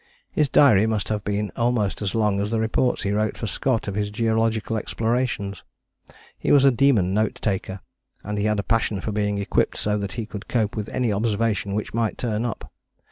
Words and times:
His 0.31 0.49
diary 0.49 0.87
must 0.87 1.09
have 1.09 1.23
been 1.23 1.51
almost 1.55 2.01
as 2.01 2.15
long 2.15 2.39
as 2.39 2.49
the 2.49 2.59
reports 2.59 3.03
he 3.03 3.11
wrote 3.11 3.37
for 3.37 3.45
Scott 3.45 3.87
of 3.87 3.93
his 3.93 4.09
geological 4.09 4.75
explorations. 4.75 5.63
He 6.39 6.51
was 6.51 6.65
a 6.65 6.71
demon 6.71 7.13
note 7.13 7.35
taker, 7.35 7.81
and 8.23 8.39
he 8.39 8.45
had 8.45 8.57
a 8.57 8.63
passion 8.63 8.99
for 8.99 9.11
being 9.11 9.37
equipped 9.37 9.77
so 9.77 9.99
that 9.99 10.13
he 10.13 10.25
could 10.25 10.47
cope 10.47 10.75
with 10.75 10.89
any 10.89 11.13
observation 11.13 11.75
which 11.75 11.93
might 11.93 12.17
turn 12.17 12.45
up. 12.45 12.71